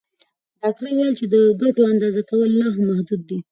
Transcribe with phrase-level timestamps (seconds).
[0.61, 3.39] ډاکټره وویل چې د ګټو اندازه کول لا هم محدود دي.